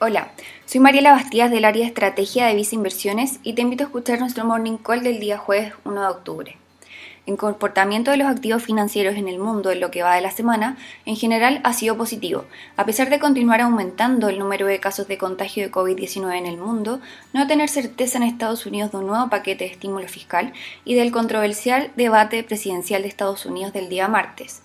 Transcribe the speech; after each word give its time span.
Hola, 0.00 0.30
soy 0.64 0.78
Mariela 0.78 1.10
Bastías 1.10 1.50
del 1.50 1.64
área 1.64 1.84
estrategia 1.84 2.46
de 2.46 2.54
Visa 2.54 2.76
Inversiones 2.76 3.40
y 3.42 3.54
te 3.54 3.62
invito 3.62 3.82
a 3.82 3.88
escuchar 3.88 4.20
nuestro 4.20 4.44
morning 4.44 4.76
call 4.76 5.02
del 5.02 5.18
día 5.18 5.38
jueves 5.38 5.72
1 5.84 6.00
de 6.00 6.06
octubre. 6.06 6.56
El 7.26 7.36
comportamiento 7.36 8.12
de 8.12 8.16
los 8.18 8.28
activos 8.28 8.62
financieros 8.62 9.16
en 9.16 9.26
el 9.26 9.40
mundo 9.40 9.72
en 9.72 9.80
lo 9.80 9.90
que 9.90 10.04
va 10.04 10.14
de 10.14 10.20
la 10.20 10.30
semana, 10.30 10.76
en 11.04 11.16
general 11.16 11.60
ha 11.64 11.72
sido 11.72 11.96
positivo. 11.96 12.44
A 12.76 12.84
pesar 12.86 13.10
de 13.10 13.18
continuar 13.18 13.60
aumentando 13.60 14.28
el 14.28 14.38
número 14.38 14.66
de 14.66 14.78
casos 14.78 15.08
de 15.08 15.18
contagio 15.18 15.64
de 15.64 15.72
COVID-19 15.72 16.32
en 16.38 16.46
el 16.46 16.58
mundo, 16.58 17.00
no 17.32 17.48
tener 17.48 17.68
certeza 17.68 18.18
en 18.18 18.22
Estados 18.22 18.66
Unidos 18.66 18.92
de 18.92 18.98
un 18.98 19.08
nuevo 19.08 19.28
paquete 19.28 19.64
de 19.64 19.72
estímulo 19.72 20.06
fiscal 20.06 20.52
y 20.84 20.94
del 20.94 21.10
controversial 21.10 21.90
debate 21.96 22.44
presidencial 22.44 23.02
de 23.02 23.08
Estados 23.08 23.46
Unidos 23.46 23.72
del 23.72 23.88
día 23.88 24.06
martes. 24.06 24.62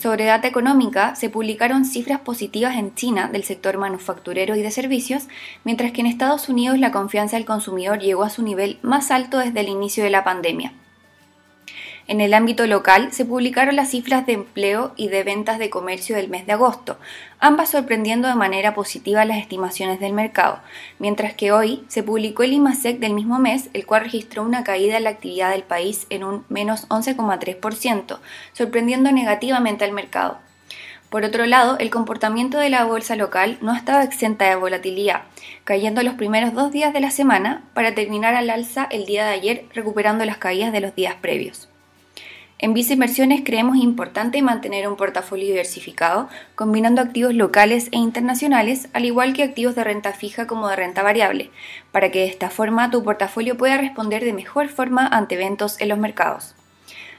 Sobre 0.00 0.24
data 0.24 0.48
económica, 0.48 1.14
se 1.14 1.28
publicaron 1.28 1.84
cifras 1.84 2.20
positivas 2.20 2.76
en 2.76 2.94
China 2.94 3.28
del 3.28 3.44
sector 3.44 3.76
manufacturero 3.78 4.56
y 4.56 4.62
de 4.62 4.70
servicios, 4.70 5.24
mientras 5.64 5.92
que 5.92 6.00
en 6.00 6.06
Estados 6.06 6.48
Unidos 6.48 6.78
la 6.78 6.92
confianza 6.92 7.36
del 7.36 7.44
consumidor 7.44 7.98
llegó 7.98 8.24
a 8.24 8.30
su 8.30 8.42
nivel 8.42 8.78
más 8.82 9.10
alto 9.10 9.38
desde 9.38 9.60
el 9.60 9.68
inicio 9.68 10.02
de 10.02 10.10
la 10.10 10.24
pandemia. 10.24 10.72
En 12.12 12.20
el 12.20 12.34
ámbito 12.34 12.66
local 12.66 13.10
se 13.10 13.24
publicaron 13.24 13.74
las 13.74 13.88
cifras 13.88 14.26
de 14.26 14.34
empleo 14.34 14.92
y 14.96 15.08
de 15.08 15.24
ventas 15.24 15.58
de 15.58 15.70
comercio 15.70 16.14
del 16.14 16.28
mes 16.28 16.44
de 16.44 16.52
agosto, 16.52 16.98
ambas 17.38 17.70
sorprendiendo 17.70 18.28
de 18.28 18.34
manera 18.34 18.74
positiva 18.74 19.24
las 19.24 19.38
estimaciones 19.38 19.98
del 19.98 20.12
mercado, 20.12 20.60
mientras 20.98 21.32
que 21.32 21.52
hoy 21.52 21.82
se 21.88 22.02
publicó 22.02 22.42
el 22.42 22.52
IMASEC 22.52 22.98
del 22.98 23.14
mismo 23.14 23.38
mes, 23.38 23.70
el 23.72 23.86
cual 23.86 24.02
registró 24.02 24.42
una 24.42 24.62
caída 24.62 24.98
en 24.98 25.04
la 25.04 25.08
actividad 25.08 25.52
del 25.52 25.62
país 25.62 26.06
en 26.10 26.22
un 26.22 26.44
menos 26.50 26.86
11,3%, 26.90 28.18
sorprendiendo 28.52 29.10
negativamente 29.10 29.86
al 29.86 29.92
mercado. 29.92 30.36
Por 31.08 31.24
otro 31.24 31.46
lado, 31.46 31.78
el 31.78 31.88
comportamiento 31.88 32.58
de 32.58 32.68
la 32.68 32.84
bolsa 32.84 33.16
local 33.16 33.56
no 33.62 33.74
estaba 33.74 34.04
exenta 34.04 34.50
de 34.50 34.56
volatilidad, 34.56 35.22
cayendo 35.64 36.02
los 36.02 36.12
primeros 36.16 36.52
dos 36.52 36.72
días 36.72 36.92
de 36.92 37.00
la 37.00 37.10
semana 37.10 37.62
para 37.72 37.94
terminar 37.94 38.34
al 38.34 38.50
alza 38.50 38.86
el 38.90 39.06
día 39.06 39.24
de 39.24 39.32
ayer 39.32 39.64
recuperando 39.72 40.26
las 40.26 40.36
caídas 40.36 40.72
de 40.72 40.80
los 40.80 40.94
días 40.94 41.14
previos. 41.14 41.71
En 42.62 42.74
Visa 42.74 42.92
Inversiones 42.92 43.42
creemos 43.44 43.76
importante 43.76 44.40
mantener 44.40 44.86
un 44.86 44.94
portafolio 44.94 45.48
diversificado, 45.48 46.28
combinando 46.54 47.02
activos 47.02 47.34
locales 47.34 47.88
e 47.90 47.96
internacionales, 47.96 48.88
al 48.92 49.04
igual 49.04 49.32
que 49.32 49.42
activos 49.42 49.74
de 49.74 49.82
renta 49.82 50.12
fija 50.12 50.46
como 50.46 50.68
de 50.68 50.76
renta 50.76 51.02
variable, 51.02 51.50
para 51.90 52.12
que 52.12 52.20
de 52.20 52.26
esta 52.26 52.50
forma 52.50 52.88
tu 52.88 53.02
portafolio 53.02 53.56
pueda 53.56 53.78
responder 53.78 54.22
de 54.22 54.32
mejor 54.32 54.68
forma 54.68 55.08
ante 55.08 55.34
eventos 55.34 55.80
en 55.80 55.88
los 55.88 55.98
mercados. 55.98 56.54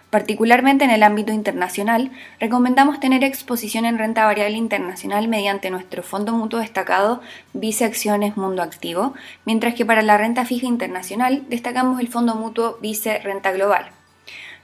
Particularmente 0.09 0.85
en 0.85 0.91
el 0.91 1.03
ámbito 1.03 1.33
internacional, 1.33 2.11
recomendamos 2.39 3.01
tener 3.01 3.25
exposición 3.25 3.83
en 3.83 3.97
renta 3.97 4.23
variable 4.23 4.55
internacional 4.55 5.27
mediante 5.27 5.69
nuestro 5.69 6.03
fondo 6.03 6.31
mutuo 6.31 6.61
destacado 6.61 7.19
Vice 7.51 7.83
Acciones 7.83 8.37
Mundo 8.37 8.63
Activo, 8.63 9.13
mientras 9.43 9.73
que 9.73 9.85
para 9.85 10.03
la 10.03 10.17
renta 10.17 10.45
fija 10.45 10.67
internacional 10.67 11.43
destacamos 11.49 11.99
el 11.99 12.07
fondo 12.07 12.33
mutuo 12.35 12.77
Vice 12.81 13.19
Renta 13.19 13.51
Global. 13.51 13.91